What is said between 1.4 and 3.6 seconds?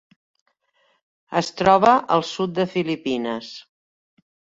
Es troba al sud de Filipines.